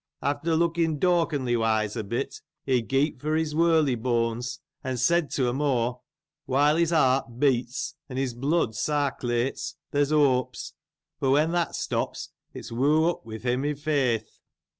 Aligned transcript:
After 0.23 0.55
looking 0.55 0.97
doubtingly 0.97 1.55
wise, 1.55 1.95
awhile, 1.95 2.23
he 2.65 2.81
got 2.81 3.21
from 3.21 3.37
his 3.37 3.53
whirl 3.53 3.95
bones, 3.97 4.59
and 4.83 4.99
said 4.99 5.29
to 5.29 5.43
them," 5.43 5.59
While 6.47 6.75
his 6.77 6.89
heart 6.89 7.37
beats, 7.39 7.93
and 8.09 8.17
his 8.17 8.33
blood 8.33 8.69
sarcullates, 8.73 9.75
there's 9.91 10.09
hopes, 10.09 10.73
but 11.19 11.29
when 11.29 11.51
that 11.51 11.75
stops, 11.75 12.29
it's 12.51 12.71
whoo 12.71 13.11
up 13.11 13.27
with 13.27 13.43
him, 13.43 13.63
i' 13.63 13.75
faith 13.75 14.39